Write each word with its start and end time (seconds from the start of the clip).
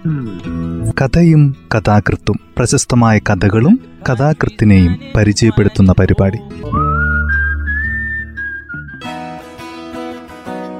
കഥയും 0.00 1.56
കഥാകൃത്തും 1.74 2.40
പ്രശസ്തമായ 2.56 3.18
കഥകളും 3.18 3.80
കഥാകൃത്തിനെയും 4.08 4.98
പരിചയപ്പെടുത്തുന്ന 5.16 5.94
പരിപാടി. 5.98 6.38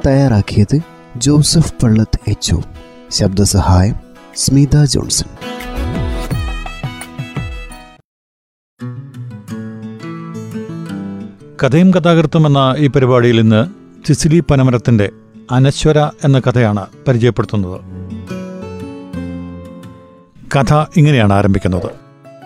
തയ്യാറാക്കിയത് 0.06 0.80
ജോസഫ് 1.16 1.74
പള്ളത്ത് 1.82 2.30
എച്ച് 2.30 2.56
ശബ്ദസഹായം 3.10 3.94
സ്മിത 4.36 4.84
ജോൺസൺ. 4.84 5.26
കഥയും 11.64 11.90
കഥാകൃത്തും 11.90 12.46
എന്ന 12.46 12.74
ഈ 12.78 12.86
പരിപാടിയിൽ 12.86 13.40
ഇന്ന് 13.40 13.66
ചിസിലി 14.06 14.40
പനമരത്തിന്റെ 14.40 15.10
അനശ്വര 15.50 15.98
എന്ന 15.98 16.38
കഥയാണ് 16.38 16.86
പരിചയപ്പെടുത്തുന്നത്. 17.08 18.09
കഥ 20.56 20.84
ഇങ്ങനെയാണ് 20.96 21.32
ആരംഭിക്കുന്നത്. 21.32 21.90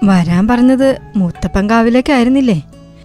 വരാൻ 0.05 0.49
പറഞ്ഞത് 0.49 0.99
മൂത്തപ്പങ്കാവിലേക്കായിരുന്നില്ലേ 1.17 2.63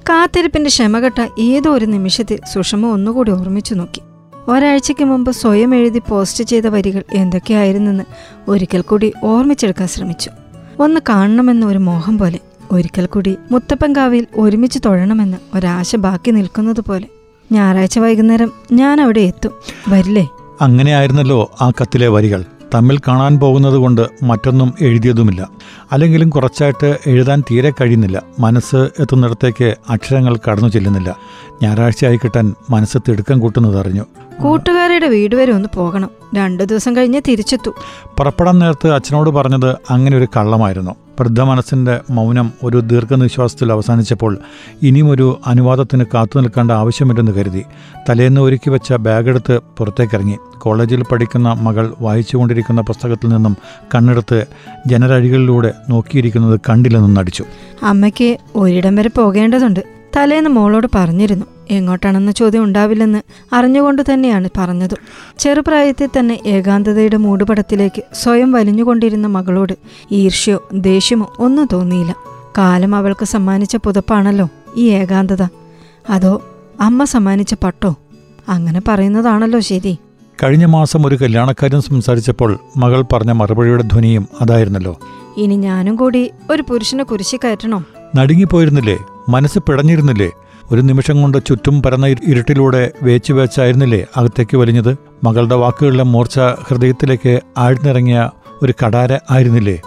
കാത്തിരിപ്പിന്റെ 0.10 0.68
ക്ഷമകെട്ട 0.68 1.28
ഏതോ 1.40 1.72
ഒരു 1.72 1.86
നിമിഷത്തിൽ 1.86 2.40
സുഷമ 2.54 2.86
ഒന്നുകൂടി 2.86 3.32
ഓർമ്മിച്ചു 3.32 3.74
നോക്കി. 3.74 4.02
ഒരാഴ്ചയ്ക്ക് 4.48 5.04
മുമ്പ് 5.04 5.32
സ്വയം 5.32 5.76
എഴുതി 5.76 6.02
പോസ്റ്റ് 6.10 6.44
ചെയ്ത 6.44 6.68
വരികൾ 6.68 7.04
എന്തൊക്കെയായിരുന്നെന്ന് 7.14 8.04
ഒരിക്കൽ 8.48 8.82
കൂടി 8.82 9.14
ഓർമ്മിച്ചെടുക്കാൻ 9.24 9.88
ശ്രമിച്ചു. 9.88 10.32
ഒന്ന് 10.80 11.02
കാണണമെന്ന 11.10 11.66
ഒരു 11.66 11.78
മോഹം 11.78 12.18
പോലെ 12.18 12.40
ഒരിക്കൽ 12.72 13.06
കൂടി 13.06 13.38
മുത്തപ്പൻകാവിൽ 13.52 14.28
ഒരുമിച്ച് 14.36 14.80
തൊഴണമെന്ന് 14.86 15.38
ഒരാശ 15.58 15.96
ബാക്കി 15.96 16.32
നിൽക്കുന്നത് 16.32 16.82
പോലെ. 16.82 17.08
ഞായറാഴ്ച 17.52 18.00
വൈകുന്നേരം 18.00 18.52
ഞാൻ 18.72 19.02
അവിടെ 19.02 19.20
എത്തും. 19.20 19.52
വരില്ലേ? 19.90 20.30
അങ്ങനെയായിരുന്നല്ലോ 20.62 21.52
ആ 21.62 21.70
കത്തിലെ 21.70 22.08
വരികൾ. 22.08 22.44
തമ്മിൽ 22.76 22.98
കാണാൻ 22.98 23.40
പോകുന്നത് 23.40 23.76
കൊണ്ട് 23.76 24.08
മറ്റൊന്നും 24.24 24.74
എഴുതിയതുമില്ല. 24.82 25.50
അല്ലെങ്കിലും 25.92 26.30
കുറച്ചായിട്ട് 26.30 27.00
എഴുതാൻ 27.08 27.44
തീരെ 27.52 27.72
കഴിയുന്നില്ല. 27.72 28.22
മനസ്സ് 28.40 28.76
എത്തുന്നിടത്തേക്ക് 28.76 29.76
അക്ഷരങ്ങൾ 29.90 30.38
കടന്നു 30.50 30.70
ചെല്ലുന്നില്ല. 30.70 31.16
ഞായറാഴ്ചയായി 31.64 32.18
കിട്ടാൻ 32.18 32.54
മനസ്സ് 32.70 32.98
തിടുക്കം 33.10 33.40
കൂട്ടുന്നത് 33.40 33.80
അറിഞ്ഞു. 33.80 34.02
കൂട്ടുകാരുടെ 34.42 35.08
വീട് 35.08 35.36
വരെ 35.36 35.54
ഒന്ന് 35.54 35.70
പോകണം. 35.76 36.10
രണ്ടു 36.36 36.64
ദിവസം 36.64 36.98
കഴിഞ്ഞ് 36.98 37.22
തിരിച്ചെത്തു. 37.28 37.72
പുറപ്പെടാൻ 38.18 38.60
നേരത്ത് 38.60 38.88
അച്ഛനോട് 38.92 39.30
പറഞ്ഞത് 39.30 39.76
അങ്ങനെ 39.90 40.18
ഒരു 40.18 40.28
കള്ളമായിരുന്നു. 40.38 40.96
വൃദ്ധ 41.20 41.42
മനസ്സിന്റെ 41.42 42.00
മൗനം 42.10 42.52
ഒരു 42.64 42.80
ദീർഘനിശ്വാസത്തിൽ 42.80 43.72
അവസാനിച്ചപ്പോൾ 43.72 44.38
ഇനിയും 44.84 45.10
ഒരു 45.10 45.40
അനുവാദത്തിന് 45.48 46.06
കാത്തു 46.14 46.40
നിൽക്കേണ്ട 46.40 46.72
ആവശ്യമില്ലെന്ന് 46.72 47.32
കരുതി. 47.32 47.64
തലേന്ന് 48.10 48.42
ഒരുക്കി 48.42 48.70
വെച്ച 48.70 48.94
ബാഗെടുത്ത് 48.94 49.60
പുറത്തേക്കിറങ്ങി. 49.78 50.38
കോളേജിൽ 50.58 51.04
പഠിക്കുന്ന 51.04 51.54
മകൾ 51.54 51.94
വായിച്ചുകൊണ്ടിരിക്കുന്ന 52.02 52.82
പുസ്തകത്തിൽ 52.82 53.30
നിന്നും 53.30 53.58
കണ്ണെടുത്ത് 53.96 54.46
ജനരഴികളിലൂടെ 54.88 55.74
നോക്കിയിരിക്കുന്നത് 55.90 56.60
കണ്ടില്ലെന്നും 56.70 57.14
നടിച്ചു. 57.14 57.46
അമ്മയ്ക്ക് 57.84 58.38
ഒരിടം 58.56 58.96
വരെ 58.96 59.10
പോകേണ്ടതുണ്ട്. 59.10 59.80
തലേന്ന് 60.18 60.50
മോളോട് 60.50 60.88
പറഞ്ഞിരുന്നു. 60.96 61.46
എങ്ങോട്ടാണെന്ന 61.70 62.32
ചോദ്യം 62.32 62.64
ഉണ്ടാവില്ലെന്ന് 62.64 63.22
അറിഞ്ഞുകൊണ്ട് 63.54 64.02
തന്നെയാണ് 64.14 64.50
പറഞ്ഞത്. 64.58 64.98
ചെറുപ്രായത്തിൽ 65.40 66.10
തന്നെ 66.20 66.40
ഏകാന്തതയുടെ 66.46 67.18
മൂടുപടത്തിലേക്ക് 67.18 68.04
സ്വയം 68.14 68.52
വലിഞ്ഞുകൊണ്ടിരുന്ന 68.52 69.28
മകളോട് 69.28 69.74
ഈർഷ്യോ 70.12 70.68
ദേഷ്യമോ 70.74 71.34
ഒന്നും 71.40 71.68
തോന്നിയില്ല. 71.74 72.16
കാലം 72.58 72.96
അവൾക്ക് 72.96 73.26
സമ്മാനിച്ച 73.26 73.76
പുതപ്പാണല്ലോ 73.76 74.50
ഈ 74.76 74.90
ഏകാന്തത. 74.90 75.48
അതോ 76.10 76.42
അമ്മ 76.82 77.04
സമ്മാനിച്ച 77.04 77.56
പട്ടോ? 77.64 77.96
അങ്ങനെ 78.50 78.82
പറയുന്നതാണല്ലോ 78.88 79.60
ശരി. 79.60 79.98
കഴിഞ്ഞ 80.44 80.66
മാസം 80.66 81.06
ഒരു 81.06 81.16
കല്യാണക്കാരൻ 81.16 81.82
സംസാരിച്ചപ്പോൾ 81.82 82.60
മകൾ 82.78 83.02
പറഞ്ഞ 83.02 83.32
മറുപടിയുടെ 83.32 83.84
ധ്വനിയും 83.84 84.28
അതായിരുന്നല്ലോ. 84.42 85.00
ഇനി 85.38 85.56
ഞാനും 85.56 85.96
കൂടി 85.96 86.32
ഒരു 86.50 86.64
പുരുഷനെ 86.70 87.04
കുരിശി 87.04 87.38
കയറ്റണോ? 87.38 87.84
നടുങ്ങിപ്പോയിരുന്നില്ലേ? 88.16 88.98
മനസ്സ് 89.30 89.60
പിടഞ്ഞിരുന്നില്ലേ? 89.60 90.32
ഒരു 90.72 90.82
നിമിഷം 90.82 91.22
കൊണ്ട് 91.22 91.46
ചുറ്റും 91.48 91.82
പരന്ന 91.84 92.08
ഇരുട്ടിലൂടെ 92.08 92.92
വേച്ചു 93.04 93.34
വേച്ചായിരുന്നില്ലേ 93.34 94.08
അകത്തേക്ക് 94.18 94.58
വലിഞ്ഞത്? 94.58 94.98
മകളുടെ 95.24 95.56
വാക്കുകളിലെ 95.56 96.04
മൂർച്ച 96.04 96.40
ഹൃദയത്തിലേക്ക് 96.40 97.40
ആഴ്ന്നിറങ്ങിയ 97.58 98.30
ഒരു 98.64 98.74
കടാര 98.86 99.18
ആയിരുന്നില്ലേ? 99.32 99.82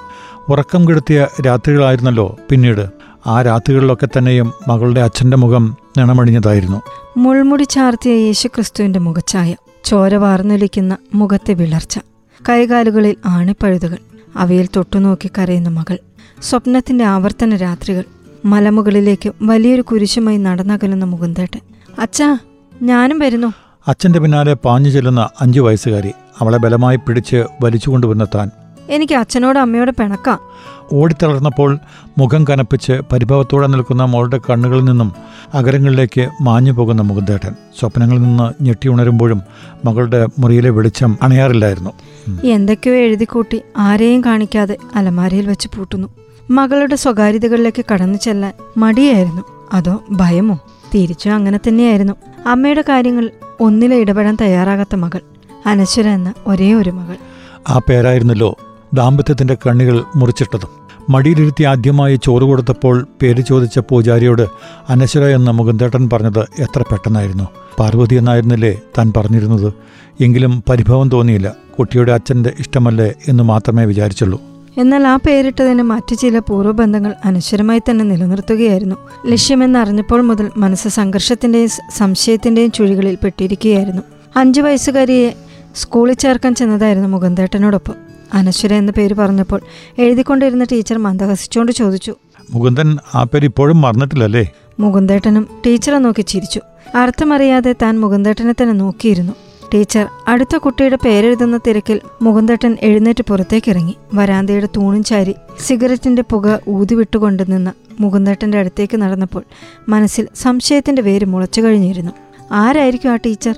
ഉറക്കം 0.48 0.88
കെടുത്തിയ 0.88 1.26
രാത്രികളായിരുന്നല്ലോ 1.46 2.36
പിന്നീട്. 2.50 2.86
ആ 3.26 3.42
രാത്രികളിലൊക്കെ 3.42 4.08
തന്നെയും 4.18 4.52
മകളുടെ 4.68 5.00
അച്ഛന്റെ 5.00 5.36
മുഖം 5.36 5.76
നിണമണിഞ്ഞതായിരുന്നു. 5.98 6.82
മുൾമുടി 7.16 7.62
ചാർത്തിയ 7.62 8.12
യേശുക്രിസ്തുവിന്റെ 8.12 8.98
മുഖച്ചായ 8.98 9.56
ചോര 9.84 10.14
വാർന്നൊലിക്കുന്ന 10.14 10.96
മുഖത്തെ 11.14 11.54
വിളർച്ച 11.54 11.98
കൈകാലുകളിൽ 12.48 13.16
ആണിപ്പഴുതുകൾ 13.26 13.98
അവയിൽ 14.36 14.68
തൊട്ടുനോക്കി 14.76 15.30
കരയുന്ന 15.38 15.68
മകൾ 15.68 15.98
സ്വപ്നത്തിന്റെ 16.42 17.04
ആവർത്തന 17.04 17.56
രാത്രികൾ 17.56 18.04
മലമുകളിലേക്ക് 18.44 19.32
വലിയൊരു 19.42 19.82
കുരിശുമായി 19.82 20.36
നടന്നകലുന്ന 20.36 21.04
മുകുന്ദേട്ടൻ. 21.04 21.60
അച്ഛാ 21.98 22.38
ഞാനും 22.82 23.18
വരുന്നു. 23.18 23.52
അച്ഛന്റെ 23.88 24.18
പിന്നാലെ 24.18 24.54
പാഞ്ഞു 24.54 24.90
ചെല്ലുന്ന 24.90 25.28
അഞ്ചു 25.40 25.60
വയസ്സുകാരി 25.60 26.12
അവളെ 26.40 26.58
ബലമായി 26.58 26.96
പിടിച്ച് 26.96 27.44
വലിച്ചുകൊണ്ടുവന്ന 27.62 28.26
താൻ. 28.34 28.50
എനിക്ക് 28.88 29.14
അച്ഛനോട് 29.14 29.58
അമ്മയോട് 29.58 29.90
പിണക്കാം. 29.90 30.40
ഓടിത്തളർന്നപ്പോൾ 30.92 31.78
മുഖം 32.18 32.44
കനപ്പിച്ച് 32.44 33.00
പരിഭവത്തോടെ 33.12 33.66
നിൽക്കുന്ന 33.66 34.04
മോളുടെ 34.04 34.40
കണ്ണുകളിൽ 34.50 34.84
നിന്നും 34.84 35.12
അകരങ്ങളിലേക്ക് 35.54 36.28
മാഞ്ഞു 36.42 36.72
പോകുന്ന 36.72 37.02
മുകുന്ദേട്ടൻ 37.02 37.54
സ്വപ്നങ്ങളിൽ 37.80 38.22
നിന്ന് 38.22 38.64
ഞെട്ടി 38.64 38.88
ഉണരുമ്പോഴും 38.88 39.42
മകളുടെ 39.84 40.26
മുറിയിലെ 40.38 40.70
വെളിച്ചം 40.70 41.18
അണയാറില്ലായിരുന്നു. 41.22 41.90
എന്തൊക്കെയോ 42.44 42.94
എഴുതിക്കൂട്ടി 42.94 43.62
ആരെയും 43.78 44.24
കാണിക്കാതെ 44.24 44.76
അലമാരയിൽ 44.94 45.46
വെച്ച് 45.46 45.68
പൂട്ടുന്നു. 45.76 46.08
മകളുടെ 46.52 46.96
സ്വകാര്യതകളിലേക്ക് 46.96 47.84
കടന്നു 47.92 48.18
ചെല്ലാൻ 48.18 48.52
മടിയായിരുന്നു. 48.76 49.42
അതോ 49.72 50.02
ഭയമോ? 50.10 50.60
തിരിച്ചു 50.94 51.28
അങ്ങനെ 51.28 51.60
തന്നെയായിരുന്നു. 51.68 52.12
അമ്മയുടെ 52.46 52.84
കാര്യങ്ങൾ 52.88 53.30
ഒന്നിലെ 53.60 53.96
ഇടപെടാൻ 53.96 54.36
തയ്യാറാകാത്ത 54.40 54.94
മകൾ. 54.94 55.20
അനശ്വര 55.66 56.08
എന്ന 56.08 56.34
ഒരേ 56.46 56.74
ഒരു 56.74 56.90
മകൾ. 56.90 57.16
ആ 57.68 57.80
പേരായിരുന്നല്ലോ 57.88 58.56
ദാമ്പത്യത്തിന്റെ 58.94 59.54
കണ്ണുകൾ 59.54 60.04
മുറിച്ചിട്ടതും. 60.16 60.68
മടിയിലിരുത്തി 61.10 61.64
ആദ്യമായി 61.64 62.20
ചോറ് 62.24 62.42
കൊടുത്തപ്പോൾ 62.42 63.06
പേര് 63.22 63.40
ചോദിച്ച 63.40 63.78
പൂജാരിയോട് 63.78 64.46
അനശ്വര 64.88 65.24
എന്ന 65.24 65.50
മുകുന്ദേട്ടൻ 65.50 66.10
പറഞ്ഞത് 66.12 66.38
എത്ര 66.38 66.82
പെട്ടെന്നായിരുന്നു. 66.82 67.44
പാർവതി 67.78 68.14
എന്നായിരുന്നില്ലേ 68.14 68.80
താൻ 68.98 69.12
പറഞ്ഞിരുന്നത്? 69.16 69.72
എങ്കിലും 70.20 70.64
പരിഭവം 70.68 71.08
തോന്നിയില്ല. 71.08 71.52
കുട്ടിയുടെ 71.78 72.12
അച്ഛന്റെ 72.12 72.52
ഇഷ്ടമല്ലേ 72.58 73.12
എന്ന് 73.28 73.42
മാത്രമേ 73.42 73.84
വിചാരിച്ചുള്ളൂ. 73.84 74.51
എന്നാൽ 74.76 75.06
ആ 75.06 75.16
പേരിട്ടതിന് 75.16 75.82
മറ്റു 75.82 76.14
ചില 76.14 76.38
പൂർവബന്ധങ്ങൾ 76.38 77.14
അനശ്വരമായി 77.24 77.78
തന്നെ 77.78 78.04
നിലനിർത്തുകയായിരുന്നു. 78.04 78.96
ലക്ഷ്യമെന്നറിഞ്ഞപ്പോൾ 79.26 80.20
മുതൽ 80.20 80.50
മനസ്സ് 80.56 80.88
സംഘർഷത്തിന്റെയും 80.88 81.68
സംശയത്തിന്റെയും 81.68 81.96
സംശയത്തിന്റെയും 81.98 82.70
ചുഴികളിൽ 82.70 83.18
പെട്ടിരിക്കുകയായിരുന്നു. 83.24 84.02
അഞ്ചു 84.36 84.60
വയസ്സുകാരിയെ 84.60 85.34
സ്കൂളിൽ 85.76 86.14
ചേർക്കാൻ 86.14 86.54
ചെന്നതായിരുന്നു 86.54 87.08
മുകുന്ദേട്ടനോടൊപ്പം. 87.08 87.94
അനശ്വര 88.34 88.74
എന്ന 88.74 88.90
പേര് 88.90 89.14
പറഞ്ഞപ്പോൾ 89.14 89.60
എഴുതിക്കൊണ്ടിരുന്ന 89.98 90.64
ടീച്ചർ 90.64 90.98
മന്ദഹസിച്ചുകൊണ്ട് 90.98 91.72
ചോദിച്ചു 91.72 92.16
മുകുന്ദൻ 92.50 92.98
ആ 93.14 93.22
പേര് 93.22 93.44
ഇപ്പോഴും 93.44 93.80
മറന്നിട്ടില്ലല്ലേ? 93.80 94.46
മുകുന്ദേട്ടനും 94.80 95.48
ടീച്ചറെ 95.66 95.98
നോക്കി 95.98 96.22
ചിരിച്ചു. 96.22 96.60
അർത്ഥമറിയാതെ 96.94 97.74
താൻ 97.82 98.00
മുകുന്ദേട്ടനെ 98.00 98.52
തന്നെ 98.52 98.74
നോക്കിയിരുന്നു. 98.74 99.32
ടീച്ചർ. 99.74 100.08
അടുത്ത 100.28 100.56
കുട്ടിയുടെ 100.56 100.98
പേരെഴുതുന്ന 101.04 101.56
തിരക്കിൽ 101.56 102.00
മുകുന്ദട്ടൻ 102.22 102.76
എഴുന്നേറ്റ് 102.80 103.24
പുറത്തേക്കിറങ്ങി. 103.24 103.96
വരാന്തയുടെ 104.14 104.68
തൂണും 104.76 105.04
ചാരി 105.04 105.34
സിഗരറ്റിന്റെ 105.60 106.22
പുക 106.30 106.58
ഊതിവിട്ടുകൊണ്ട് 106.68 107.52
നിന്ന് 107.52 107.70
മുകുന്ദട്ടന്റെ 108.00 108.58
അടുത്തേക്ക് 108.58 108.96
നടന്നപ്പോൾ 108.96 109.42
മനസ്സിൽ 109.88 110.28
സംശയത്തിന്റെ 110.34 111.02
വേര് 111.02 111.24
മുളച്ചു 111.24 111.60
കഴിഞ്ഞിരുന്നു. 111.60 112.12
ആരായിരിക്കും 112.52 113.10
ആ 113.10 113.16
ടീച്ചർ? 113.16 113.54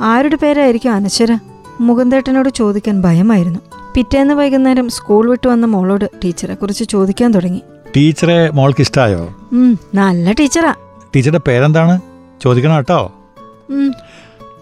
ആരുടെ 0.00 0.36
പേരായിരിക്കും 0.36 0.92
അനശ്വര? 0.92 1.38
മുകുന്ദേട്ടനോട് 1.80 2.48
ചോദിക്കാൻ 2.48 3.00
ഭയമായിരുന്നു. 3.02 3.60
പിറ്റേന്ന് 3.94 4.34
വൈകുന്നേരം 4.34 4.88
സ്കൂൾ 4.88 5.30
വിട്ടു 5.30 5.48
വന്ന 5.48 5.66
മോളോട് 5.66 6.10
ടീച്ചറെ 6.24 6.54
കുറിച്ച് 6.54 6.84
ചോദിക്കാൻ 6.84 7.32
തുടങ്ങി. 7.32 7.62
ടീച്ചറെ 7.96 8.50
മോൾക്ക് 8.50 8.80
ഇഷ്ടായോ 8.80 9.28
നല്ല 9.94 10.32
ടീച്ചറാ. 10.32 10.74
ടീച്ചറുടെ 11.16 11.40
പേരെന്താണ്? 11.46 12.00
ചോദിക്കണം 12.42 12.76
കേട്ടോ? 12.76 13.12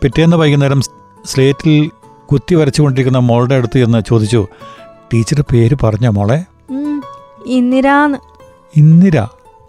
പിറ്റേന്ന് 0.03 0.37
വൈകുന്നേരം 0.37 0.81
സ്ലേറ്റിൽ 1.25 1.91
കുത്തി 2.27 2.55
വരച്ചുകൊണ്ടിരിക്കുന്ന 2.55 3.19
മോളുടെ 3.19 3.55
അടുത്ത് 3.55 3.79
ചെന്ന് 3.79 4.03
ചോദിച്ചു 4.09 4.47
ടീച്ചറുടെ 5.15 5.53
പേര് 5.53 5.77
പറഞ്ഞ 5.83 6.09
മോളെ? 6.09 6.45
ഇന്ദിരാന്ന്. 7.47 8.19
ഇന്ദിര. 8.77 9.19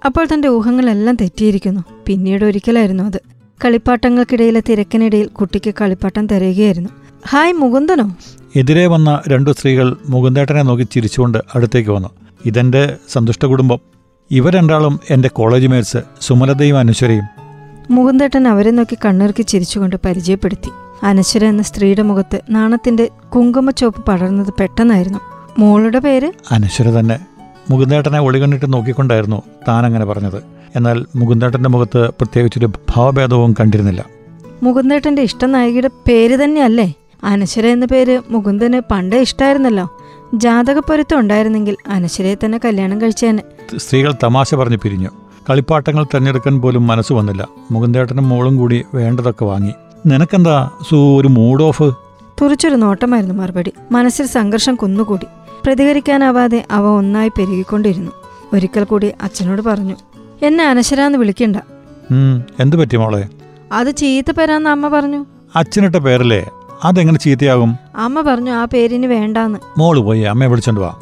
അപ്പോൾ 0.05 0.27
തന്റെ 0.33 0.47
ഊഹങ്ങളെല്ലാം 0.47 1.15
തെറ്റിയിരിക്കുന്നു. 1.15 1.81
പിന്നീട് 2.05 2.45
ഒരിക്കലായിരുന്നു 2.45 3.03
അത്. 3.03 3.21
കളിപ്പാട്ടങ്ങൾക്കിടയിലെ 3.65 4.63
തിരക്കിനിടയിൽ 4.69 5.27
കുട്ടിക്ക് 5.27 5.73
കളിപ്പാട്ടം 5.81 6.27
തരികയായിരുന്നു. 6.27 6.89
ഹായ് 7.29 7.53
മുകുന്ദനോ? 7.53 8.15
എതിരെ 8.55 8.87
വന്ന 8.87 9.21
രണ്ടു 9.27 9.49
സ്ത്രീകൾ 9.49 9.97
മുകുന്ദേട്ടനെ 10.09 10.61
നോക്കി 10.61 10.83
ചിരിച്ചുകൊണ്ട് 10.83 11.37
അടുത്തേക്ക് 11.55 11.89
വന്നു. 11.89 12.09
ഇതെന്റെ 12.45 12.95
സന്തുഷ്ട 13.09 13.45
കുടുംബം. 13.45 13.79
ഇവ 14.31 14.49
രണ്ടാളും 14.49 14.99
എന്റെ 15.09 15.27
കോളേജ് 15.27 15.67
മേറ്റ്സ് 15.67 15.97
സുമലതയും 16.21 16.77
അനശ്വരയും. 16.77 17.42
മുകുന്ദേട്ടൻ 17.91 18.47
അവരെ 18.47 18.71
നോക്കി 18.71 18.97
കണ്ണിറുക്കി 19.05 19.41
ചിരിച്ചുകൊണ്ട് 19.41 19.95
പരിചയപ്പെടുത്തി. 20.05 20.71
അനശ്വര 21.03 21.45
എന്ന 21.45 21.63
സ്ത്രീയുടെ 21.63 22.01
മുഖത്ത് 22.01 22.41
നാണത്തിന്റെ 22.49 23.09
കുങ്കുമച്ചോപ്പ് 23.35 24.05
പടർന്നത് 24.05 24.53
പെട്ടെന്നായിരുന്നു. 24.59 25.19
മോളുടെ 25.57 25.99
പേര്? 25.99 26.31
അനശ്വര 26.51 26.89
തന്നെ. 26.89 27.19
മുകുന്ദേട്ടനെ 27.69 28.19
ഒളികണ്ണിട്ട് 28.19 28.73
നോക്കിക്കൊണ്ടായിരുന്നു 28.73 29.41
താൻ 29.67 29.85
അങ്ങനെ 29.85 30.05
പറഞ്ഞത്. 30.05 30.43
എന്നാൽ 30.75 31.05
മുകുന്ദേട്ടന്റെ 31.15 31.69
മുഖത്ത് 31.69 31.97
പ്രത്യേകിച്ചൊരു 31.97 32.65
ഭാവഭേദവും 32.65 33.55
കണ്ടിരുന്നില്ല. 33.59 34.05
മുകുന്ദേട്ടന്റെ 34.63 35.21
ഇഷ്ട 35.21 35.45
നായികയുടെ 35.45 35.89
പേര് 36.07 36.43
തന്നെയല്ലേ? 36.43 36.93
അനശ്വര 37.23 37.67
എന്ന 37.67 37.85
പേര് 37.85 38.21
മുകുന്ദന് 38.29 38.81
പണ്ടേ 38.91 39.21
ഇഷ്ടായിരുന്നല്ലോ. 39.21 39.97
ജാതകപ്പൊരുത്തം 40.33 41.19
ഉണ്ടായിരുന്നെങ്കിൽ 41.19 41.77
അനശ്വരയെ 41.87 42.35
തന്നെ 42.35 42.59
കല്യാണം 42.65 43.01
കഴിച്ചേനെ. 43.01 43.43
സ്ത്രീകൾ 43.77 44.15
തമാശ 44.23 44.55
പറഞ്ഞു 44.55 44.77
പിരിഞ്ഞു. 44.77 45.09
കളിപ്പാട്ടങ്ങൾ 45.49 46.03
തിരഞ്ഞെടുക്കാൻ 46.03 46.61
പോലും 46.61 46.87
മനസ്സ് 46.87 47.13
വന്നില്ല. 47.13 47.47
മുകുന്ദേട്ടനും 47.71 48.29
മോളും 48.29 48.57
കൂടി 48.57 48.85
വേണ്ടതൊക്കെ 48.93 49.45
വാങ്ങി. 49.45 49.73
നിനക്കെന്താ 50.05 50.69
സൂ 50.89 51.21
ഒരു 51.21 51.27
മൂഡ് 51.27 51.63
ഓഫ് 51.63 51.87
തുറിച്ചൊരു 52.41 52.75
നോട്ടമായിരുന്നു 52.75 53.35
മറുപടി. 53.35 53.73
മനസ്സിൽ 53.91 54.25
സംഘർഷം 54.25 54.75
കുന്നുകൂടി. 54.75 55.27
പ്രതികരിക്കാനാവാതെ 55.65 56.65
അവ 56.71 56.85
ഒന്നായി 56.85 57.31
പെരുകിക്കൊണ്ടിരുന്നു. 57.37 58.11
ഒരിക്കൽ 58.53 58.83
കൂടി 58.83 59.11
അച്ഛനോട് 59.21 59.61
പറഞ്ഞു 59.61 59.95
എന്നെ 60.41 60.63
അനശ്വരാന്ന് 60.63 61.17
വിളിക്കണ്ട. 61.17 61.57
എന്ത് 62.59 62.75
പറ്റി 62.77 62.97
മോളെ? 62.97 63.23
അത് 63.71 63.95
ചീത്ത 63.95 64.31
പേരാന്ന് 64.31 64.69
അമ്മ 64.69 64.87
പറഞ്ഞു. 64.87 65.25
അച്ഛനിട്ട 65.55 65.95
പേരല്ലേ? 65.95 66.41
അതെങ്ങനെ 66.83 67.19
ചീത്തയാകും? 67.19 67.77
അമ്മ 67.95 68.21
പറഞ്ഞു 68.21 68.51
ആ 68.51 68.65
പേരിന് 68.65 69.05
വേണ്ടാന്ന്. 69.05 69.59
മോൾ 69.77 69.99
പോയി 69.99 70.21
അമ്മയെ 70.21 70.47
വിളിച്ചോണ്ട് 70.47 70.81
വാ. 70.81 70.93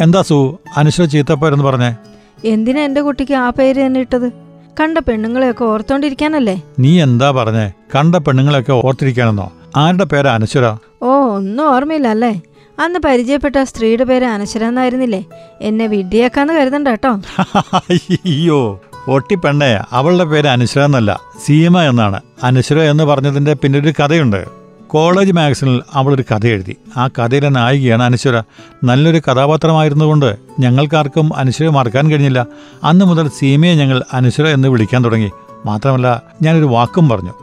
എന്താ 0.00 0.22
സു 0.22 0.58
അനശ്വര 0.76 1.06
ചീത്തപ്പേരെന്ന് 1.06 1.64
പറഞ്ഞേ? 1.64 1.94
എന്തിനാ 2.44 2.80
എന്റെ 2.80 3.00
കുട്ടിക്ക് 3.00 3.34
ആ 3.34 3.50
പേര് 3.50 3.86
തന്നെ 3.86 4.00
ഇട്ടത്? 4.00 4.32
കണ്ട 4.80 4.98
പെണ്ണുങ്ങളെയൊക്കെ 4.98 5.64
ഓർത്തോണ്ടിരിക്കാനല്ലേ? 5.64 6.62
നീ 6.78 7.02
എന്താ 7.02 7.30
പറഞ്ഞേ? 7.30 7.72
കണ്ട 7.94 8.16
പെണ്ണുങ്ങളെയൊക്കെ 8.16 8.72
ഓർത്തിരിക്കാനെന്നോ? 8.72 9.52
ആരുടെ 9.76 10.04
പേരാ 10.04 10.34
അനശ്വര? 10.34 10.74
ഓ 11.02 11.06
ഒന്നും 11.34 11.70
ഓർമ്മയില്ല 11.70 12.08
അല്ലേ 12.08 12.42
അന്ന് 12.80 12.98
പരിചയപ്പെട്ട 12.98 13.56
സ്ത്രീയുടെ 13.62 14.04
പേര് 14.04 14.24
അനശ്വര 14.24 14.64
എന്നായിരുന്നില്ലേ? 14.64 15.24
എന്നെ 15.60 15.86
വിഡ്ഢിയാക്കാന്ന് 15.86 16.54
കരുതണ്ട 16.54 16.88
കേട്ടോ. 16.88 17.20
അയ്യോ 17.74 18.80
ഒട്ടി 19.08 19.34
പെണ്ണേ. 19.34 19.78
അവളുടെ 19.92 20.24
പേര് 20.24 20.46
അനശ്വര 20.46 20.84
എന്നല്ല 20.84 21.20
സീമ 21.44 21.82
എന്നാണ്. 21.82 22.20
അനശ്വര 22.42 22.78
എന്ന് 22.78 23.04
പറഞ്ഞതിന്റെ 23.04 23.52
പിന്നൊരു 23.52 23.92
കഥയുണ്ട്. 24.00 24.57
കോളേജ് 24.88 25.32
മാഗസിനിൽ 25.32 25.82
അവളൊരു 25.94 26.24
കഥ 26.30 26.46
എഴുതി. 26.46 26.76
ആ 26.96 27.08
കഥയിലെ 27.08 27.48
നായികയാണ് 27.48 28.02
അനശ്വര. 28.02 28.42
നല്ലൊരു 28.84 29.18
കഥാപാത്രമായിരുന്നുകൊണ്ട് 29.18 30.36
ഞങ്ങൾക്കാർക്കും 30.60 31.36
അനശ്വര 31.36 31.68
മറക്കാൻ 31.68 32.10
കഴിഞ്ഞില്ല. 32.10 32.46
അന്ന് 32.84 33.04
മുതൽ 33.04 33.28
സീമയെ 33.28 33.74
ഞങ്ങൾ 33.74 34.02
അനശ്വര 34.12 34.46
എന്ന് 34.46 34.68
വിളിക്കാൻ 34.68 35.04
തുടങ്ങി. 35.04 35.30
മാത്രമല്ല 35.66 36.22
ഞാനൊരു 36.42 36.64
വാക്കും 36.64 37.08
പറഞ്ഞു. 37.08 37.34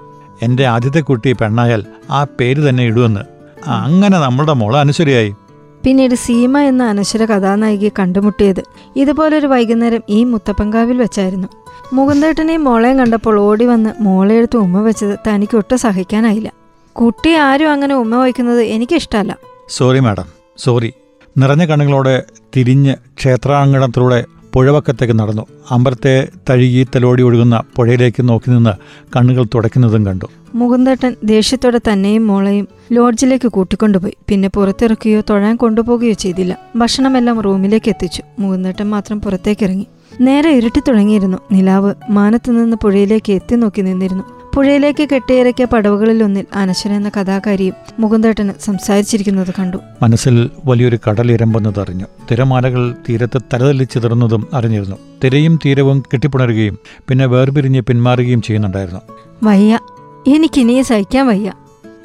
എന്റെ 0.42 0.66
ആദ്യത്തെ 0.66 1.00
കുട്ടി 1.00 1.32
പെണ്ണായാൽ 1.34 1.84
ആ 2.12 2.24
പേര് 2.24 2.70
തന്നെ 2.70 2.84
ഇടുമെന്ന് 2.84 3.22
അങ്ങനെ 3.70 4.20
നമ്മളുടെ 4.20 4.54
മോൾ 4.54 4.78
അനശ്വരയായി. 4.78 5.36
പിന്നീട് 5.84 6.16
സീമ 6.16 6.58
എന്ന 6.60 6.84
അനശ്വര 6.84 7.26
കഥാനായികയെ 7.26 7.90
കണ്ടുമുട്ടിയത് 8.00 8.64
ഇതുപോലൊരു 8.96 9.48
വൈകുന്നേരം 9.48 10.02
ഈ 10.10 10.24
മുത്തപ്പങ്കാവിൽ 10.24 10.98
വെച്ചായിരുന്നു. 10.98 11.48
മുകുന്ദേട്ടനെയും 11.94 12.64
മോളെയും 12.64 13.00
കണ്ടപ്പോൾ 13.00 13.40
ഓടി 13.40 13.66
വന്ന് 13.66 13.90
മോളെ 14.00 14.36
എടുത്ത് 14.36 14.58
ഉമ്മ 14.58 14.82
വെച്ചത് 14.82 15.20
തനിക്ക് 15.28 15.58
ഒട്ടും 15.58 15.78
സഹിക്കാനായില്ല. 15.78 16.65
കുട്ടി 17.02 17.34
ആരും 17.34 17.72
അങ്ങനെ 17.72 17.96
ഉമ്മ 17.96 18.16
വയ്ക്കുന്നത് 18.16 18.62
എനിക്കിഷ്ടമല്ല. 18.62 19.38
Sorry 19.70 20.00
madam 20.00 20.24
sorry. 20.58 20.94
നിറഞ്ഞ 21.38 21.66
കണ്ണുകളോടെ 21.66 22.24
തിരിഞ്ഞ് 22.56 22.96
ക്ഷേത്രാങ്കണത്തിലൂടെ 23.18 24.26
പുഴവക്കത്തേക്ക് 24.54 25.20
നടന്നു. 25.20 25.46
അമ്പലത്തെ 25.72 26.28
തഴുകി 26.50 26.88
തലോടി 26.96 27.24
ഒഴുകുന്ന 27.24 27.64
പുഴയിലേക്ക് 27.76 28.30
നോക്കി 28.30 28.50
നിന്ന് 28.50 28.70
കണ്ണുകൾ 29.16 29.46
തുടയ്ക്കുന്നതും 29.56 30.06
കണ്ടു. 30.06 30.26
മുകുന്ദേട്ടൻ 30.56 31.16
ദേഷ്യത്തോടെ 31.24 31.78
തന്നെയും 31.78 32.28
മോളെയും 32.28 32.68
ലോഡ്ജിലേക്ക് 32.92 33.48
കൂട്ടിക്കൊണ്ടുപോയി. 33.48 34.14
പിന്നെ 34.28 34.50
പുറത്തിറക്കുകയോ 34.56 35.22
തൊഴാൻ 35.30 35.56
കൊണ്ടുപോകുകയോ 35.56 36.14
ചെയ്തില്ല. 36.14 36.58
ഭക്ഷണമെല്ലാം 36.76 37.42
റൂമിലേക്ക് 37.42 37.90
എത്തിച്ചു. 37.90 38.24
മുകുന്ദേട്ടൻ 38.40 38.90
മാത്രം 38.90 39.22
പുറത്തേക്കിറങ്ങി. 39.22 39.88
നേരെ 40.22 40.50
ഇരുട്ടി 40.50 40.80
തുടങ്ങിയിരുന്നു. 40.80 41.38
നിലാവ് 41.52 41.94
മാനത്തു 42.10 42.52
നിന്ന് 42.52 42.78
പുഴയിലേക്ക് 42.84 43.34
എത്തി 43.34 43.56
നോക്കി 43.56 43.82
നിന്നിരുന്നു. 43.82 44.24
പുഴയിലേക്ക് 44.56 45.10
കെട്ടിയിറക്കിയ 45.10 45.66
പടവുകളിലൊന്നിൽ 45.66 46.46
അനശ്വൻ 46.54 46.94
എന്ന 46.94 47.10
കഥാകാരിയും 47.10 47.74
മുകുന്ദേട്ടന് 48.00 48.52
സംസാരിച്ചിരിക്കുന്നത് 48.62 49.54
കണ്ടു. 49.60 49.78
മനസ്സിൽ 50.02 50.50
വലിയൊരു 50.66 51.00
കടൽ 51.10 51.32
ഇരമ്പെന്നത് 51.32 51.80
അറിഞ്ഞു. 51.80 52.06
തിരമാലകൾ 52.32 52.96
തീരത്ത് 53.10 53.42
തലതല്ലി 53.54 53.84
ചിതറുന്നതും 53.84 54.48
അറിഞ്ഞിരുന്നു. 54.54 54.96
തിരയും 55.24 55.60
തീരവും 55.66 56.04
കെട്ടിപ്പുണരുകയും 56.14 56.80
പിന്നെ 57.08 57.26
വേർപിരിഞ്ഞ് 57.26 57.82
പിന്മാറുകയും 57.82 58.42
ചെയ്യുന്നുണ്ടായിരുന്നു. 58.42 59.02
വയ്യ 59.44 59.80
എനിക്കിനിയെ 60.28 60.82
സഹിക്കാൻ 60.82 61.28
വയ്യ. 61.28 61.54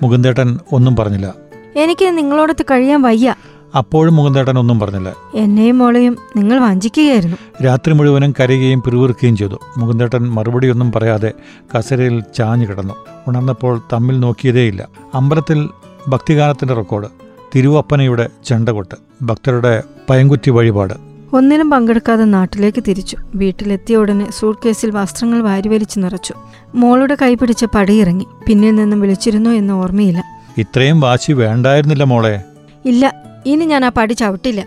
മുകുന്ദേട്ടൻ 0.02 0.58
ഒന്നും 0.72 0.96
പറഞ്ഞില്ല. 0.96 1.34
എനിക്ക് 1.76 2.18
നിങ്ങളോടൊത്ത് 2.18 2.64
കഴിയാൻ 2.70 3.02
വയ്യ. 3.02 3.34
അപ്പോഴും 3.74 4.16
മുകുന്ദേട്ടൻ 4.16 4.58
ഒന്നും 4.58 4.80
പറഞ്ഞില്ല. 4.80 5.14
എന്നെയും 5.34 5.78
മോളെയും 5.78 6.16
നിങ്ങൾ 6.36 6.58
വഞ്ചിക്കുകയായിരുന്നു. 6.58 7.36
രാത്രി 7.64 7.92
മുഴുവനും 7.92 8.34
കരയുകയും 8.40 8.82
പിറുവിറുക്കുകയും 8.82 9.36
ചെയ്തു. 9.36 9.60
മുകുന്ദേട്ടൻ 9.78 10.30
മറുപടിയൊന്നും 10.30 10.92
പറയാതെ 10.92 11.32
കസരയിൽ 11.78 12.22
ചാഞ്ഞു 12.36 12.66
കിടന്നു. 12.66 12.94
ഉണർന്നപ്പോൾ 13.28 13.80
തമ്മിൽ 13.92 14.20
നോക്കിയതേയില്ല. 14.20 14.88
അമ്പലത്തിൽ 15.14 15.68
ഭക്തിഗാനത്തിന്റെ 16.08 16.74
റെക്കോർഡ് 16.74 17.08
തിരുവപ്പനയുടെ 17.56 18.28
ചെണ്ടകൊട്ട് 18.44 18.94
ഭക്തരുടെ 19.22 19.82
പയങ്കുറ്റി 20.10 20.50
വഴിപാട്. 20.50 20.94
ഒന്നിനും 21.32 21.70
പങ്കെടുക്കാതെ 21.70 22.24
നാട്ടിലേക്ക് 22.24 22.82
തിരിച്ചു. 22.88 23.16
വീട്ടിലെത്തിയ 23.34 23.96
ഉടനെ 23.96 24.30
സൂട്ട് 24.30 24.60
കേസിൽ 24.66 24.90
വസ്ത്രങ്ങൾ 24.90 25.42
വാരിവലിച്ചു 25.42 26.00
നിറച്ചു. 26.00 26.34
മോളുടെ 26.74 27.16
കൈ 27.22 27.34
പിടിച്ച് 27.34 27.66
പടിയിറങ്ങി. 27.74 28.26
പിന്നിൽ 28.46 28.74
നിന്നും 28.74 29.00
വിളിച്ചിരുന്നു 29.00 29.50
എന്ന് 29.50 29.74
ഓർമ്മയില്ല. 29.74 30.24
ഇത്രയും 30.58 31.00
വാശി 31.00 31.32
വേണ്ടായിരുന്നില്ല 31.32 32.04
മോളെ. 32.04 32.42
ഇല്ല 32.84 33.29
ഇനി 33.46 33.64
ഞാൻ 33.64 33.84
ആ 33.84 33.88
പടി 33.88 34.12
ചവിട്ടില്ല. 34.12 34.66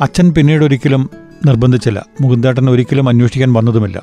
അച്ഛൻ 0.00 0.30
പിന്നീട് 0.30 0.64
ഒരിക്കലും 0.64 1.10
നിർബന്ധിച്ചില്ല. 1.46 2.06
മുകുന്ദേട്ടൻ 2.20 2.70
ഒരിക്കലും 2.70 3.08
അന്വേഷിക്കാൻ 3.08 3.52
വന്നതുമില്ല. 3.52 4.02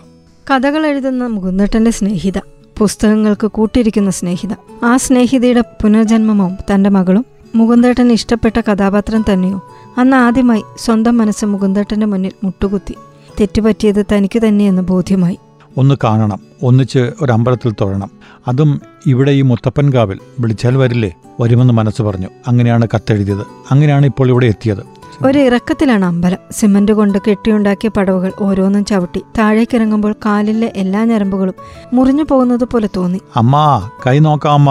കഥകൾ 0.51 0.85
എഴുതുന്ന 0.85 1.27
മുകുന്ദേട്ടന്റെ 1.27 1.91
സ്നേഹിത 1.91 2.38
പുസ്തകങ്ങൾക്ക് 2.77 3.47
കൂട്ടിരിക്കുന്ന 3.47 4.09
സ്നേഹിത. 4.09 4.50
ആ 4.83 4.97
സ്നേഹിതയുടെ 4.97 5.62
പുനർജന്മമോ 5.62 6.51
തന്റെ 6.73 6.89
മകളും 6.89 7.25
മുകുന്ദേട്ടന് 7.56 8.12
ഇഷ്ടപ്പെട്ട 8.12 8.59
കഥാപാത്രം 8.59 9.25
തന്നെയോ? 9.33 9.62
അന്ന് 9.97 10.17
ആദ്യമായി 10.17 10.63
സ്വന്തം 10.77 11.17
മനസ്സ് 11.17 11.45
മുകുന്ദേട്ടന്റെ 11.45 12.06
മുന്നിൽ 12.06 12.31
മുട്ടുകുത്തി. 12.44 12.95
തെറ്റുപറ്റിയത് 13.39 14.06
തനിക്ക് 14.12 14.41
തന്നെയെന്ന് 14.47 14.81
ബോധ്യമായി. 14.81 15.38
ഒന്ന് 15.77 15.95
കാണണം 16.04 16.39
ഒന്നിച്ച് 16.63 17.12
ഒരു 17.22 17.31
അമ്പലത്തിൽ 17.31 17.74
തൊഴണം. 17.81 18.10
അതും 18.48 18.81
ഇവിടെ 19.06 19.31
ഈ 19.31 19.42
മുത്തപ്പൻകാവിൽ 19.42 20.19
വിളിച്ചാൽ 20.39 20.77
വരില്ലേ? 20.77 21.13
വരുമെന്ന് 21.42 21.74
മനസ്സ് 21.74 22.01
പറഞ്ഞു. 22.01 22.27
അങ്ങനെയാണ് 22.48 22.88
കത്തെഴുതിയത്. 22.95 23.42
അങ്ങനെയാണ് 23.72 24.05
ഇപ്പോൾ 24.05 24.29
ഇവിടെ 24.29 24.46
എത്തിയത്. 24.46 24.96
ഒരു 25.25 25.39
ഇറക്കത്തിലാണ് 25.39 26.05
അമ്പലം. 26.05 26.38
സിമന്റ് 26.51 26.91
കൊണ്ട് 26.91 27.17
കെട്ടിയുണ്ടാക്കിയ 27.17 27.89
പടവുകൾ 27.89 28.32
ഓരോന്നും 28.39 28.86
ചവിട്ടി 28.86 29.22
താഴേക്കിറങ്ങുമ്പോൾ 29.38 30.15
കാലിലെ 30.25 30.74
എല്ലാ 30.75 31.03
ഞരമ്പുകളും 31.03 31.53
മുറിഞ്ഞു 31.94 32.24
പോകുന്നത് 32.24 32.63
പോലെ 32.63 32.89
തോന്നി. 32.96 33.22
അമ്മാ 33.36 33.89
കൈ 34.08 34.20
നോക്കാം 34.20 34.65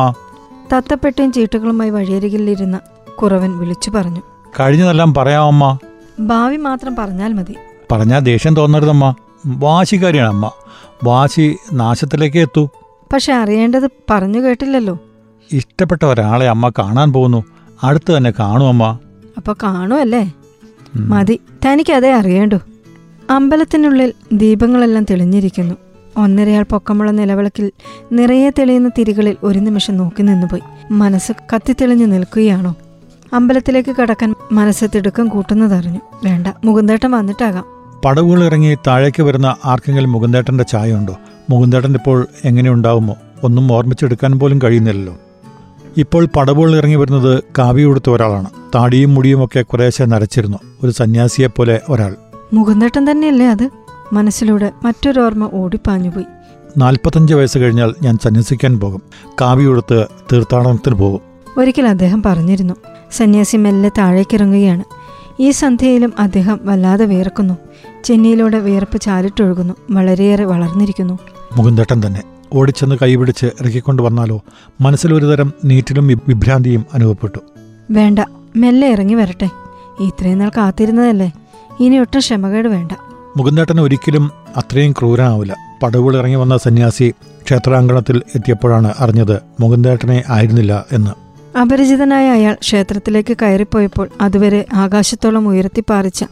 തത്തപ്പെട്ടയും 0.73 1.33
ചീട്ടുകളുമായി 1.33 1.91
വഴിയരികിലിരുന്ന 1.91 2.81
കുറവൻ 3.23 3.59
വിളിച്ചു 3.59 3.91
പറഞ്ഞു. 3.91 4.23
കഴിഞ്ഞതെല്ലാം 4.61 5.15
പറയാം 5.15 5.45
അമ്മ. 5.45 5.79
ഭാവി 6.21 6.57
മാത്രം 6.57 6.97
പറഞ്ഞാൽ 6.97 7.33
മതി. 7.33 7.55
പറഞ്ഞാൽ 7.93 8.19
ദേഷ്യം 8.19 8.57
തോന്നരുതമ്മ. 8.57 9.15
വാശിക്കാരിയാണ് 9.47 10.29
അമ്മ. 10.29 10.51
വാശി 11.05 11.57
നാശത്തിലേക്ക് 11.73 12.39
എത്തൂ. 12.39 12.69
പക്ഷെ 13.13 13.33
അറിയേണ്ടത് 13.33 13.91
പറഞ്ഞു 14.11 14.41
കേട്ടില്ലല്ലോ. 14.41 14.99
ഇഷ്ടപ്പെട്ട 15.53 16.05
ഒരാളെ 16.05 16.49
അമ്മ 16.49 16.69
കാണാൻ 16.69 17.13
പോകുന്നു. 17.13 17.45
അടുത്ത് 17.83 18.17
തന്നെ 18.17 18.33
കാണും 18.39 18.69
അമ്മ. 18.69 18.99
അപ്പൊ 19.37 19.53
കാണുമല്ലേ. 19.53 20.33
മതി. 20.97 21.41
തനിക്കതേ 21.67 22.13
അറിയേണ്ടു. 22.13 22.55
അമ്പലത്തിനുള്ളിൽ 23.31 24.13
ദീപങ്ങളെല്ലാം 24.33 25.05
തെളിഞ്ഞിരിക്കുന്നു. 25.05 25.75
ഒന്നരയാൾ 26.17 26.63
പൊക്കമുള്ള 26.63 27.11
നിലവിളക്കിൽ 27.11 27.73
നിറയെ 28.13 28.51
തെളിയുന്ന 28.51 28.89
തിരികളിൽ 28.89 29.37
ഒരു 29.43 29.59
നിമിഷം 29.59 29.97
നോക്കി 29.97 30.23
നിന്നുപോയി. 30.23 30.63
മനസ്സ് 30.91 31.33
കത്തിത്തെളിഞ്ഞു 31.55 32.07
നിൽക്കുകയാണോ? 32.07 32.75
അമ്പലത്തിലേക്ക് 33.33 33.97
കടക്കാൻ 33.97 34.35
മനസ്സ് 34.53 34.85
തിടുക്കം 34.95 35.29
കൂട്ടുന്നതറിഞ്ഞു. 35.29 36.01
വേണ്ട 36.25 36.47
മുകുന്തേട്ടം 36.65 37.11
വന്നിട്ടാകാം. 37.11 37.74
പടവുകൾ 38.05 38.45
ഇറങ്ങി 38.45 38.77
താഴേക്ക് 38.87 39.23
വരുന്ന 39.23 39.57
ആർക്കെങ്കിലും 39.65 40.13
മുകുന്ദേട്ടന്റെ 40.13 40.65
ചായ 40.65 40.93
ഉണ്ടോ 40.93 41.17
മുകുന്ദേട്ടൻ 41.51 41.95
ഇപ്പോൾ 41.95 42.27
എങ്ങനെയുണ്ടാവുമോ 42.45 43.17
ഒന്നും 43.45 43.73
ഓർമ്മിച്ചെടുക്കാൻ 43.73 44.39
പോലും 44.39 44.61
കഴിയുന്നില്ലല്ലോ. 44.65 45.17
ഇപ്പോൾ 45.97 46.29
പടവുകൾ 46.37 46.77
ഇറങ്ങി 46.77 46.97
വരുന്നത് 46.97 47.43
കാവി 47.59 47.83
ഉടുത്ത 47.83 48.11
ഒരാളാണ്. 48.11 48.47
താടിയും 48.75 49.15
മുടിയും 49.15 49.45
ഒക്കെ 49.45 49.63
കുറേശ്ശെ 49.63 50.05
നരച്ചിരുന്നു. 50.05 50.59
ഒരു 50.85 50.91
സന്യാസിയെ 50.91 51.47
പോലെ 51.47 51.81
ഒരാൾ. 51.89 52.17
മുകുന്ദേട്ടൻ 52.53 53.11
തന്നെയല്ലേ 53.11 53.47
അത്? 53.47 53.71
മനസ്സിലൂടെ 54.13 54.71
മറ്റൊരോർമ്മ 54.85 55.51
ഓടിപ്പാഞ്ഞുപോയി 55.53 56.27
നാൽപ്പത്തഞ്ച് 56.77 57.35
വയസ്സ് 57.35 57.59
കഴിഞ്ഞാൽ 57.59 57.95
ഞാൻ 58.03 58.19
സന്യസിക്കാൻ 58.25 58.81
പോകും. 58.81 59.03
കാവി 59.41 59.65
ഉടുത്ത് 59.65 60.07
തീർത്ഥാടനത്തിന് 60.33 60.95
പോകും. 60.95 61.21
ഒരിക്കൽ 61.59 61.87
അദ്ദേഹം 61.87 62.23
പറഞ്ഞിരുന്നു 62.23 62.75
സന്യാസി 63.13 63.57
മെല്ലെ 63.57 63.91
താഴേക്കിറങ്ങുകയാണ്. 63.99 65.04
ഈ 65.41 65.51
സന്ധ്യയിലും 65.51 66.13
അദ്ദേഹം 66.19 66.61
വല്ലാതെ 66.63 67.05
വിയർക്കുന്നു. 67.05 67.55
ചെന്നിയിലൂടെ 68.05 68.59
വിയർപ്പ് 68.59 69.01
ചാലിട്ടൊഴുകുന്നു 69.01 69.75
വളരെയേറെ 69.91 70.45
വളർന്നിരിക്കുന്നു. 70.45 71.19
മുകുന്ദേട്ടൻ 71.57 72.03
തന്നെ. 72.07 72.23
ഓടിച്ചെന്ന് 72.53 72.97
കൈപിടിച്ച് 73.03 73.47
ഇറക്കിക്കൊണ്ട് 73.47 74.03
വന്നാലോ 74.03 74.43
മനസ്സിലൊരുതരം 74.81 75.53
നീറ്റിലും 75.65 76.07
വിഭ്രാന്തിയും 76.07 76.87
അനുഭവപ്പെട്ടു. 76.95 77.39
വേണ്ട. 77.91 78.19
മെല്ലെ 78.57 78.89
ഇറങ്ങി 78.89 79.15
വരട്ടെ. 79.15 79.49
ഇത്രയും 80.01 80.39
നാൾ 80.39 80.49
കാത്തിരുന്നതല്ലേ? 80.49 81.33
ഇനി 81.81 81.97
ഒട്ടും 81.97 82.19
ക്ഷമകേട് 82.19 82.69
വേണ്ട. 82.69 82.93
മുകുന്ദേട്ടൻ 83.37 83.81
ഒരിക്കലും 83.81 84.31
അത്രയും 84.57 84.93
ക്രൂരനാവില്ല. 84.93 85.57
പടവുകൾ 85.83 86.17
ഇറങ്ങി 86.17 86.37
വന്ന 86.37 86.57
സന്യാസി 86.57 87.15
ക്ഷേത്രാങ്കണത്തിൽ 87.45 88.23
എത്തിയപ്പോഴാണ് 88.35 88.95
അറിഞ്ഞത് 88.99 89.41
മുകുന്ദേട്ടനെ 89.61 90.25
ആയിരുന്നില്ല 90.29 90.87
എന്ന്. 90.93 91.24
അപരിചിതനായ 91.61 92.31
അയാൾ 92.31 92.55
ക്ഷേത്രത്തിലേക്ക് 92.55 93.37
കയറിപ്പോയപ്പോൾ 93.43 94.09
അതുവരെ 94.21 94.65
ആകാശത്തോളം 94.75 95.49
ഉയർത്തിപ്പാറിച്ച 95.49 96.25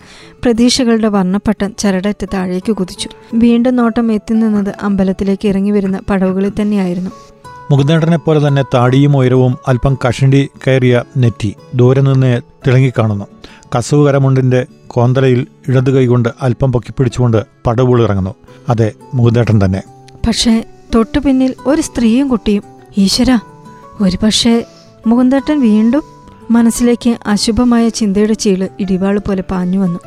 പ്രതീക്ഷകളുടെ 0.43 1.09
വർണപ്പട്ടം 1.09 1.75
ചരടറ്റ് 1.79 2.27
താഴേക്ക് 2.35 2.73
കുതിച്ചു. 2.73 3.09
വീണ്ടും 3.35 3.77
നോട്ടം 3.77 4.13
എത്തി 4.13 4.35
നിന്നത് 4.35 4.75
അമ്പലത്തിലേക്ക് 4.83 5.49
ഇറങ്ങി 5.49 5.71
വരുന്ന 5.71 6.01
പടവുകളിൽ 6.11 6.53
തന്നെയായിരുന്നു. 6.61 7.11
മുകുന്ദേട്ടനെ 7.71 8.17
പോലെ 8.17 8.49
തന്നെ 8.49 8.63
താടിയും 8.75 9.17
ഉയരവും 9.17 9.59
അല്പം 9.69 9.99
കഷണ്ടി 10.09 10.49
കയറിയ 10.67 11.03
നെറ്റി 11.17 11.55
ദൂരെ 11.75 12.01
നിന്ന് 12.01 12.41
തിളങ്ങിക്കാണുന്നു. 12.67 13.25
കസവ് 13.77 14.07
കരമുണ്ടിന്റെ 14.07 14.67
കോന്തലയിൽ 14.87 15.47
ഇടതു 15.69 15.91
കൈകൊണ്ട് 15.91 16.29
അല്പം 16.43 16.73
പൊക്കിപ്പിടിച്ചുകൊണ്ട് 16.73 17.45
പടവുകൾ 17.67 18.03
ഇറങ്ങുന്നു. 18.03 18.35
അതെ 18.69 18.93
മുകുന്ദേട്ടൻ 19.15 19.61
തന്നെ. 19.65 19.83
പക്ഷേ 20.27 20.65
തൊട്ടു 20.95 21.19
പിന്നിൽ 21.19 21.55
ഒരു 21.67 21.83
സ്ത്രീയും 21.83 22.29
കുട്ടിയും. 22.29 22.63
ഈശ്വര 22.99 23.39
ഒരു 24.03 24.19
പക്ഷേ 24.23 24.65
മുകുന്ദേട്ടൻ 25.07 25.61
വീണ്ടും 25.61 26.03
മനസ്സിലേക്ക് 26.51 27.17
അശുഭമായ 27.27 27.89
ചിന്തയുടെ 27.89 28.33
ചീൾ 28.33 28.69
ഇടിവാൾ 28.81 29.19
പോലെ 29.19 29.45
പാഞ്ഞു 29.51 29.79
വന്നു. 29.79 29.99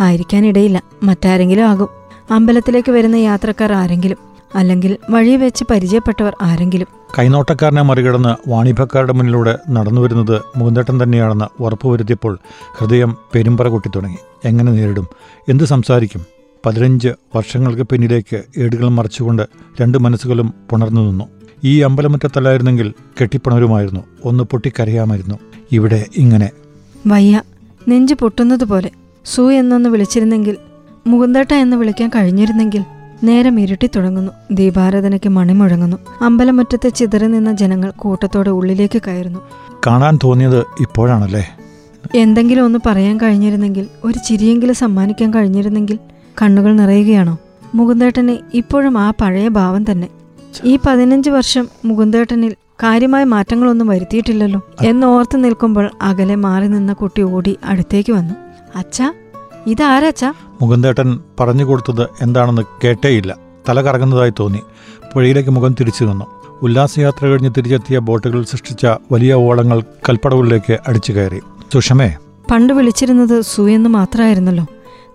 ആയിരിക്കാനിടയില്ല 0.00 0.82
മറ്റാരെങ്കിലും 1.02 1.66
ആകും. 1.68 1.88
അമ്പലത്തിലേക്ക് 2.30 2.92
വരുന്ന 2.92 3.16
യാത്രക്കാർ 3.16 3.72
ആരെങ്കിലും 3.72 4.16
അല്ലെങ്കിൽ 4.54 4.96
വഴി 5.10 5.36
വെച്ച് 5.36 5.64
പരിചയപ്പെട്ടവർ 5.70 6.36
ആരെങ്കിലും. 6.42 6.86
കൈനോട്ടക്കാരനെ 7.18 7.82
മറികടന്ന് 7.82 8.50
വാണിഭക്കാരുടെ 8.50 9.12
മുന്നിലൂടെ 9.12 9.58
നടന്നു 9.70 10.00
വരുന്നത് 10.00 10.42
മുകുന്ദേട്ടൻ 10.56 11.02
തന്നെയാണെന്ന് 11.02 11.62
ഉറപ്പുവരുത്തിയപ്പോൾ 11.62 12.38
ഹൃദയം 12.78 13.16
പെരുമ്പറ 13.34 13.68
കൊട്ടി 13.68 13.90
തുടങ്ങി 13.96 14.18
എങ്ങനെ 14.44 14.72
നേരിടും? 14.72 15.06
എന്ത് 15.48 15.64
സംസാരിക്കും? 15.64 16.24
പതിനഞ്ച് 16.66 17.08
വർഷങ്ങൾക്ക് 17.36 17.82
പിന്നിലേക്ക് 17.82 18.42
ഏടുകൾ 18.58 18.88
മറച്ചുകൊണ്ട് 18.88 19.42
രണ്ട് 19.80 19.98
മനസ്സുകളും 19.98 20.54
പുണർന്നു 20.70 21.00
നിന്നു. 21.00 21.24
ഈ 21.64 21.80
അമ്പലമുറ്റത്തല്ലായിരുന്നെങ്കിൽ 21.80 22.94
കെട്ടിപ്പണരുമായിരുന്നു 23.20 24.00
ഒന്ന് 24.24 24.44
പൊട്ടിക്കരയാമായിരുന്നു. 24.44 25.38
ഇവിടെ 25.72 26.06
ഇങ്ങനെ. 26.16 26.50
വയ്യ 27.06 27.42
നെഞ്ചു 27.88 28.14
പൊട്ടുന്നതുപോലെ. 28.14 28.90
സു 29.24 29.52
എന്നൊന്ന് 29.52 29.90
വിളിച്ചിരുന്നെങ്കിൽ 29.90 30.56
മുകുന്ദേട്ട 31.06 31.54
എന്ന് 31.54 31.76
വിളിക്കാൻ 31.76 32.08
കഴിഞ്ഞിരുന്നെങ്കിൽ 32.08 32.84
നേരം 33.24 33.60
ഇരുട്ടി 33.60 33.90
തുടങ്ങുന്നു. 33.96 34.32
ദീപാരാധനയ്ക്ക് 34.52 35.28
മണി 35.28 35.52
മുഴങ്ങുന്നു. 35.52 35.96
അമ്പലമുറ്റത്തെ 36.20 36.88
ചിതറി 36.88 37.26
നിന്ന 37.26 37.52
ജനങ്ങൾ 37.52 37.92
കൂട്ടത്തോടെ 37.96 38.50
ഉള്ളിലേക്ക് 38.50 39.02
കയറുന്നു. 39.06 39.40
കാണാൻ 39.86 40.18
തോന്നിയത് 40.24 40.58
ഇപ്പോഴാണല്ലേ? 40.58 41.56
എന്തെങ്കിലും 42.14 42.64
ഒന്ന് 42.64 42.78
പറയാൻ 42.86 43.16
കഴിഞ്ഞിരുന്നെങ്കിൽ 43.16 43.86
ഒരു 44.04 44.18
ചിരിയെങ്കിലും 44.28 44.74
സമ്മാനിക്കാൻ 44.74 45.34
കഴിഞ്ഞിരുന്നെങ്കിൽ 45.34 45.98
കണ്ണുകൾ 46.42 46.72
നിറയുകയാണോ? 46.72 47.38
മുകുന്ദേട്ടനെ 47.74 48.38
ഇപ്പോഴും 48.54 48.98
ആ 48.98 49.12
പഴയ 49.20 49.48
ഭാവം 49.48 49.90
തന്നെ. 49.90 50.19
ഈ 50.64 50.78
പതിനഞ്ച് 50.86 51.30
വർഷം 51.30 51.68
മുകുന്ദേട്ടനിൽ 51.84 52.52
കാര്യമായ 52.52 53.24
മാറ്റങ്ങളൊന്നും 53.24 53.88
വരുത്തിയിട്ടില്ലല്ലോ 53.88 54.60
എന്ന് 54.82 55.06
ഓർത്ത് 55.06 55.44
നിൽക്കുമ്പോൾ 55.44 55.90
അകലെ 56.02 56.34
മാറി 56.34 56.68
നിന്ന 56.68 56.92
കുട്ടി 56.92 57.22
ഓടി 57.22 57.58
അടുത്തേക്ക് 57.64 58.12
വന്നു. 58.12 58.34
അച്ഛാ 58.76 59.12
ഇതാരച്ചാ 59.66 60.32
മുകുന്ദേട്ടൻ 60.62 61.18
പറഞ്ഞു 61.40 61.64
കൊടുത്തത് 61.64 62.08
എന്താണെന്ന് 62.22 62.62
കേട്ടേയില്ല 62.84 63.36
തല 63.68 63.80
കറങ്ങുന്നതായി 63.80 64.32
തോന്നി. 64.40 64.60
പുഴയിലേക്ക് 65.14 65.50
മുഖം 65.50 65.74
തിരിച്ചു 65.80 66.04
നിന്നു. 66.04 66.24
ഉല്ലാസയാത്ര 66.62 67.26
കഴിഞ്ഞ് 67.26 67.50
തിരിച്ചെത്തിയ 67.56 67.98
ബോട്ടുകൾ 67.98 68.42
സൃഷ്ടിച്ച 68.42 68.86
വലിയ 68.86 69.34
ഓളങ്ങൾ 69.34 69.80
കൽപ്പടവുകളിലേക്ക് 69.80 70.78
അടിച്ചു 70.88 71.12
കയറി. 71.12 71.40
സുഷമേ. 71.72 72.16
പണ്ട് 72.50 72.72
വിളിച്ചിരുന്നത് 72.72 73.40
സു 73.40 73.70
എന്ന് 73.70 73.90
മാത്രമായിരുന്നല്ലോ. 73.90 74.66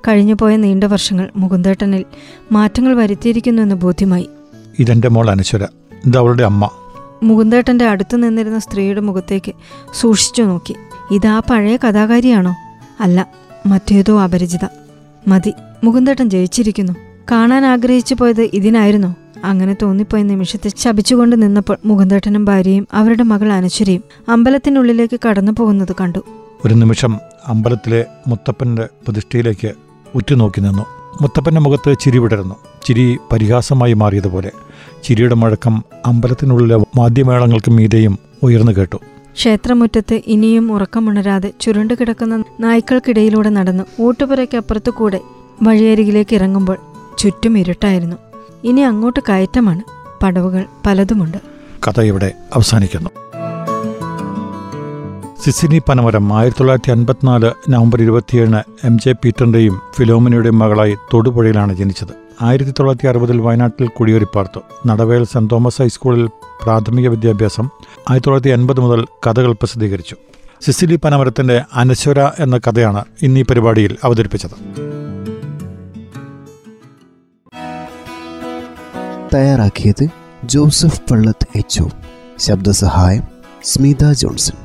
കഴിഞ്ഞുപോയ 0.08 0.56
നീണ്ട 0.56 0.84
വർഷങ്ങൾ 0.84 1.30
മുകുന്ദേട്ടനിൽ 1.36 2.06
മാറ്റങ്ങൾ 2.52 2.94
വരുത്തിയിരിക്കുന്നു 2.94 3.62
എന്ന് 3.62 3.76
ബോധ്യമായി. 3.76 4.30
ഇതെന്റെ 4.80 5.10
മോൾ 5.10 5.30
അനശ്വര. 5.30 5.64
ഇത് 6.06 6.18
അവളുടെ 6.18 6.44
അമ്മ. 6.44 6.70
മുകുന്ദേട്ടന്റെ 7.24 7.86
അടുത്ത് 7.86 8.24
നിന്നിരുന്ന 8.24 8.60
സ്ത്രീയുടെ 8.60 9.02
മുഖത്തേക്ക് 9.02 9.54
സൂക്ഷിച്ചു 9.94 10.44
നോക്കി. 10.44 10.76
ഇതാ 11.12 11.42
പഴയ 11.50 11.78
കഥാകാരിയാണോ? 11.78 12.56
അല്ല 13.00 13.28
മറ്റേതോ 13.66 14.22
അപരിചിത. 14.22 14.68
മതി 15.28 15.54
മുകുന്ദേട്ടൻ 15.84 16.30
ജയിച്ചിരിക്കുന്നു. 16.30 16.94
കാണാൻ 17.32 17.66
ആഗ്രഹിച്ചു 17.66 18.16
പോയത് 18.16 18.50
ഇതിനായിരുന്നു. 18.54 19.16
അങ്ങനെ 19.44 19.76
തോന്നിപ്പോയ 19.82 20.24
നിമിഷത്തെ 20.24 20.72
ശപിച്ചുകൊണ്ട് 20.78 21.42
നിന്നപ്പോൾ 21.42 21.78
മുകുന്ദേട്ടനും 21.86 22.46
ഭാര്യയും 22.46 22.88
അവരുടെ 22.94 23.24
മകൾ 23.24 23.54
അനശ്വരയും 23.54 24.04
അമ്പലത്തിനുള്ളിലേക്ക് 24.30 25.20
കടന്നു 25.28 25.52
പോകുന്നത് 25.52 25.96
കണ്ടു. 26.02 26.20
ഒരു 26.66 26.74
നിമിഷം 26.74 27.20
അമ്പലത്തിലെ 27.48 28.06
മുത്തപ്പന്റെ 28.28 28.82
പ്രതിഷ്ഠയിലേക്ക് 28.82 29.74
ഉറ്റുനോക്കി 30.16 30.62
നിന്നു. 30.62 30.86
മുത്തപ്പന്റെ 31.22 31.62
മുഖത്ത് 31.62 31.96
ചിരി 32.02 32.18
വിടരുന്നു 32.18 32.56
ചിരി 32.86 33.18
പരിഹാസമായി 33.32 33.94
മാറിയതുപോലെ 33.94 34.52
ചിരിയുടെ 35.04 35.36
മുഴക്കം 35.36 35.84
അമ്പലത്തിനുള്ളിലെ 36.06 36.76
വാദ്യമേളങ്ങൾക്ക് 36.76 37.72
മീതെയും 37.72 38.20
ഉയർന്നു 38.44 38.72
കേട്ടു. 38.72 38.96
ക്ഷേത്രമുറ്റത്ത് 39.36 40.22
ഇനിയും 40.28 40.72
ഉറക്കമുണരാതെ 40.72 41.52
ചുരുണ്ടുകിടക്കുന്ന 41.62 42.44
നായ്ക്കൾക്കിടയിലൂടെ 42.60 43.50
നടന്നു 43.50 43.84
ഊട്ടുപുരയ്ക്കപ്പുറത്തു 44.02 44.90
കൂടെ 44.90 45.20
വഴിയരികിലേക്ക് 45.64 46.36
ഇറങ്ങുമ്പോൾ 46.36 46.78
ചുറ്റും 47.18 47.58
ഇരുട്ടായിരുന്നു. 47.58 48.16
ഇനി 48.64 48.82
അങ്ങോട്ട് 48.82 49.20
കയറ്റമാണ്. 49.30 49.82
പടവുകൾ 50.24 50.66
പലതുമുണ്ട്. 50.86 51.38
കഥ 51.88 52.02
ഇവിടെ 52.02 52.34
അവസാനിക്കുന്നു. 52.54 53.10
സിസിനി 55.44 55.82
പനമരം 55.90 56.34
ആയിരത്തി 56.34 56.60
തൊള്ളായിരത്തി 56.60 56.92
അൻപത്തിനാല് 56.92 57.52
നവംബർ 57.70 58.02
ഇരുപത്തിയേഴിന് 58.02 58.60
എം 58.84 59.00
ജെ 59.00 59.12
പീറ്ററിന്റെയും 59.12 59.82
ഫിലോമിനയുടെയും 59.96 60.60
മകളായി 60.60 60.96
തൊടുപുഴയിലാണ് 61.14 61.74
ജനിച്ചത്. 61.74 62.25
ആയിരത്തി 62.42 62.72
തൊള്ളായിരത്തി 62.72 63.08
അറുപതിൽ 63.08 63.42
വയനാട്ടിൽ 63.42 63.88
കുടിയേറിപ്പാർത്തു. 63.88 64.88
നടവേൽ 64.88 65.24
സെന്റ് 65.24 65.50
തോമസ് 65.52 65.82
ഹൈസ്കൂളിൽ 65.82 66.28
പ്രാഥമിക 66.64 67.08
വിദ്യാഭ്യാസം 67.08 67.70
ആയിരത്തി 68.10 68.28
തൊള്ളായിരത്തി 68.28 68.50
എൺപത് 68.50 68.80
മുതൽ 68.80 69.06
കഥകൾ 69.28 69.52
പ്രസിദ്ധീകരിച്ചു. 69.52 70.16
സിസിലി 70.62 70.96
പനമരത്തിന്റെ 70.96 71.62
അനശ്വര 71.74 72.20
എന്ന 72.40 72.58
കഥയാണ് 72.58 73.06
ഇന്നീ 73.22 73.42
പരിപാടിയിൽ 73.42 73.98
അവതരിപ്പിച്ചത്. 74.04 74.52
തയ്യാറാക്കിയത് 79.34 80.08
ജോസഫ് 80.44 81.02
പള്ളത്ത് 81.12 81.48
എച്ച് 81.56 81.84
ശബ്ദസഹായം 82.40 83.24
സ്മിത 83.64 84.12
ജോൺസൺ. 84.12 84.65